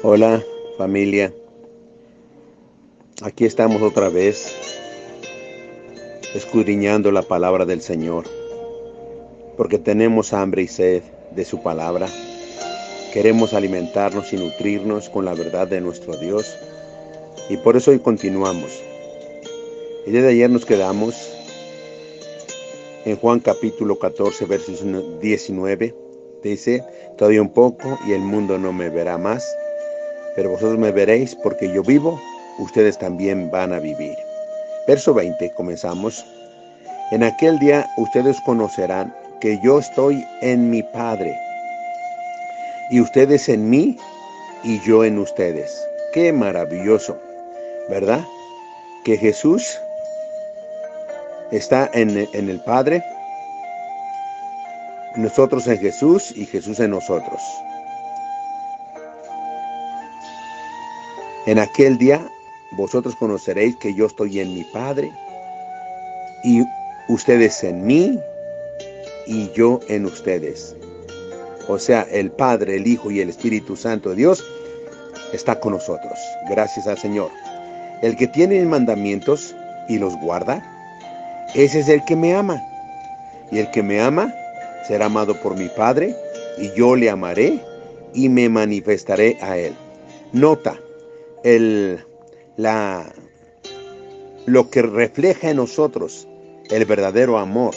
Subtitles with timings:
[0.00, 0.44] Hola
[0.76, 1.34] familia,
[3.20, 4.54] aquí estamos otra vez
[6.36, 8.26] escudriñando la palabra del Señor,
[9.56, 12.06] porque tenemos hambre y sed de su palabra.
[13.12, 16.56] Queremos alimentarnos y nutrirnos con la verdad de nuestro Dios
[17.50, 18.80] y por eso hoy continuamos.
[20.06, 21.16] El día de ayer nos quedamos
[23.04, 24.84] en Juan capítulo 14, versos
[25.20, 25.94] 19.
[26.44, 26.84] Dice,
[27.16, 29.44] todavía un poco y el mundo no me verá más
[30.38, 32.16] pero vosotros me veréis porque yo vivo,
[32.60, 34.16] ustedes también van a vivir.
[34.86, 36.24] Verso 20, comenzamos.
[37.10, 41.36] En aquel día ustedes conocerán que yo estoy en mi Padre,
[42.92, 43.98] y ustedes en mí,
[44.62, 45.84] y yo en ustedes.
[46.12, 47.20] Qué maravilloso,
[47.88, 48.20] ¿verdad?
[49.04, 49.80] Que Jesús
[51.50, 53.02] está en, en el Padre,
[55.16, 57.42] nosotros en Jesús y Jesús en nosotros.
[61.48, 62.30] En aquel día
[62.72, 65.10] vosotros conoceréis que yo estoy en mi Padre
[66.44, 66.62] y
[67.08, 68.20] ustedes en mí
[69.26, 70.76] y yo en ustedes.
[71.66, 74.44] O sea, el Padre, el Hijo y el Espíritu Santo de Dios
[75.32, 76.18] está con nosotros.
[76.50, 77.30] Gracias al Señor.
[78.02, 79.56] El que tiene mandamientos
[79.88, 80.62] y los guarda,
[81.54, 82.62] ese es el que me ama.
[83.50, 84.34] Y el que me ama
[84.86, 86.14] será amado por mi Padre
[86.58, 87.58] y yo le amaré
[88.12, 89.74] y me manifestaré a él.
[90.34, 90.78] Nota,
[91.44, 92.00] el,
[92.56, 93.12] la,
[94.46, 96.26] lo que refleja en nosotros
[96.70, 97.74] el verdadero amor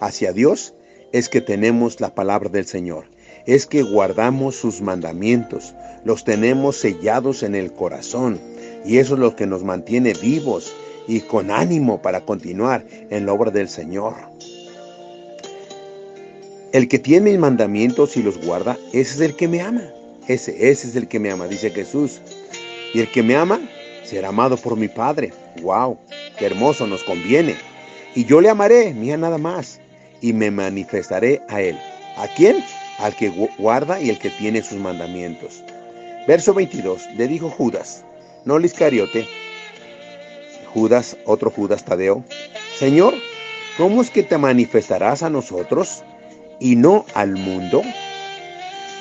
[0.00, 0.74] hacia Dios
[1.12, 3.06] es que tenemos la palabra del Señor,
[3.46, 8.40] es que guardamos sus mandamientos, los tenemos sellados en el corazón
[8.84, 10.72] y eso es lo que nos mantiene vivos
[11.06, 14.14] y con ánimo para continuar en la obra del Señor.
[16.72, 19.90] El que tiene mis mandamientos y los guarda, ese es el que me ama.
[20.28, 22.20] Ese, ese es el que me ama, dice Jesús.
[22.94, 23.60] Y el que me ama
[24.04, 25.32] será amado por mi Padre.
[25.62, 25.98] ¡Wow!
[26.38, 26.86] ¡Qué hermoso!
[26.86, 27.56] Nos conviene.
[28.14, 29.80] Y yo le amaré, mía nada más,
[30.20, 31.78] y me manifestaré a él.
[32.16, 32.64] ¿A quién?
[32.98, 33.28] Al que
[33.58, 35.62] guarda y el que tiene sus mandamientos.
[36.26, 37.06] Verso 22.
[37.16, 38.04] Le dijo Judas,
[38.44, 39.26] no el Iscariote,
[40.72, 42.24] Judas, otro Judas Tadeo,
[42.76, 43.14] Señor,
[43.76, 46.02] ¿cómo es que te manifestarás a nosotros
[46.60, 47.82] y no al mundo?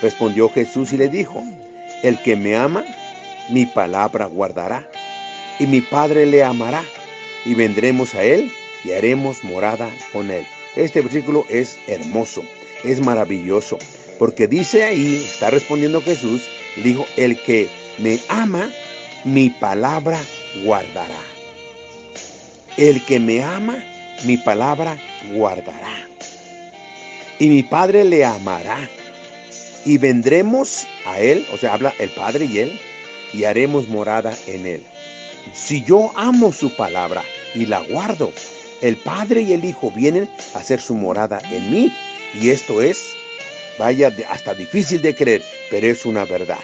[0.01, 1.43] Respondió Jesús y le dijo,
[2.03, 2.83] el que me ama,
[3.49, 4.89] mi palabra guardará,
[5.59, 6.83] y mi Padre le amará,
[7.45, 8.51] y vendremos a él
[8.83, 10.45] y haremos morada con él.
[10.75, 12.43] Este versículo es hermoso,
[12.83, 13.77] es maravilloso,
[14.19, 16.43] porque dice ahí, está respondiendo Jesús,
[16.83, 18.69] dijo, el que me ama,
[19.23, 20.19] mi palabra
[20.63, 21.21] guardará.
[22.77, 23.83] El que me ama,
[24.23, 24.97] mi palabra
[25.33, 26.07] guardará.
[27.39, 28.89] Y mi Padre le amará.
[29.85, 32.79] Y vendremos a Él, o sea, habla el Padre y Él,
[33.33, 34.83] y haremos morada en él.
[35.53, 37.23] Si yo amo su palabra
[37.55, 38.31] y la guardo,
[38.81, 41.93] el Padre y el Hijo vienen a hacer su morada en mí.
[42.33, 43.15] Y esto es,
[43.79, 46.59] vaya, hasta difícil de creer, pero es una verdad.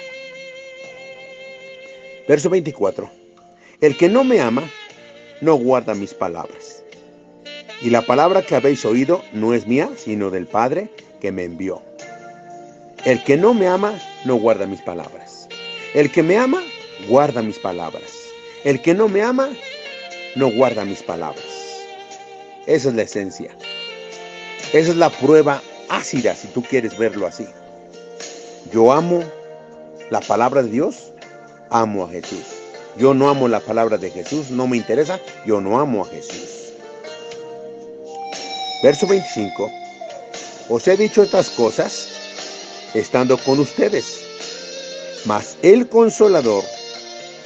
[2.28, 3.09] Verso 24.
[3.81, 4.63] El que no me ama,
[5.41, 6.84] no guarda mis palabras.
[7.81, 11.81] Y la palabra que habéis oído no es mía, sino del Padre que me envió.
[13.03, 15.22] El que no me ama, no guarda mis palabras.
[15.93, 16.63] El que me ama,
[17.07, 18.13] guarda mis palabras.
[18.63, 19.51] El que no me ama,
[20.35, 21.45] no guarda mis palabras.
[22.65, 23.51] Esa es la esencia.
[24.73, 27.45] Esa es la prueba ácida, si tú quieres verlo así.
[28.71, 29.23] Yo amo
[30.09, 31.13] la palabra de Dios,
[31.69, 32.43] amo a Jesús.
[32.97, 36.73] Yo no amo la palabra de Jesús, no me interesa, yo no amo a Jesús.
[38.81, 39.71] Verso 25.
[40.69, 42.09] Os he dicho estas cosas
[42.95, 44.32] estando con ustedes
[45.25, 46.63] mas el consolador,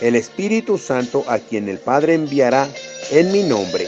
[0.02, 2.68] el Espíritu Santo, a quien el Padre enviará
[3.12, 3.88] en mi nombre,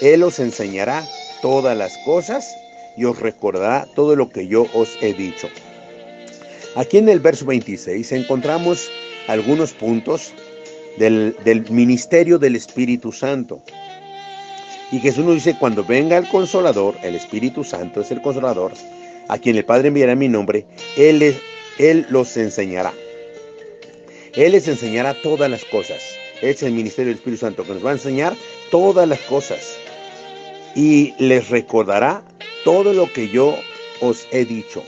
[0.00, 1.06] Él os enseñará
[1.42, 2.54] todas las cosas
[2.96, 5.48] y os recordará todo lo que yo os he dicho.
[6.76, 8.88] Aquí en el verso 26 encontramos
[9.28, 10.32] algunos puntos
[10.98, 11.34] del,
[11.70, 13.62] ministerio del Espíritu Santo.
[14.92, 18.72] Y Jesús nos dice, cuando venga el consolador, el Espíritu Santo es el consolador,
[19.28, 20.66] a quien el Padre enviará en mi nombre,
[20.96, 21.36] Él,
[21.78, 22.92] él los enseñará.
[24.36, 26.02] Él les enseñará todas las cosas.
[26.42, 28.36] Es el ministerio del Espíritu Santo que nos va a enseñar
[28.70, 29.76] todas las cosas.
[30.74, 32.24] Y les recordará
[32.64, 33.56] todo lo que yo
[34.00, 34.82] os he dicho.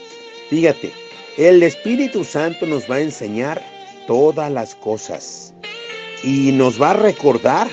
[0.51, 0.93] Fíjate,
[1.37, 3.63] el Espíritu Santo nos va a enseñar
[4.09, 5.55] todas las cosas.
[6.25, 7.69] Y nos va a recordar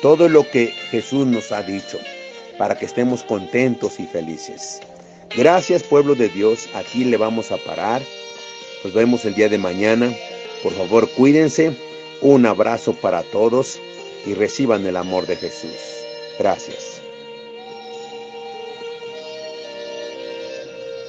[0.00, 1.98] todo lo que Jesús nos ha dicho.
[2.56, 4.80] Para que estemos contentos y felices.
[5.36, 6.66] Gracias pueblo de Dios.
[6.74, 8.00] Aquí le vamos a parar.
[8.82, 10.14] Nos vemos el día de mañana
[10.64, 11.76] Por favor, cuídense.
[12.22, 13.78] Un abrazo para todos
[14.24, 15.76] y reciban el amor de Jesús.
[16.38, 16.93] Gracias.